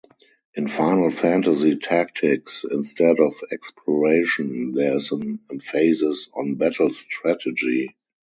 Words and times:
In 0.55 0.67
"Final 0.67 1.11
Fantasy 1.11 1.75
Tactics", 1.77 2.63
instead 2.67 3.19
of 3.19 3.35
exploration, 3.51 4.73
there 4.73 4.97
is 4.97 5.11
an 5.11 5.41
emphasis 5.51 6.27
on 6.33 6.55
battle 6.55 6.89
strategy. 6.91 7.95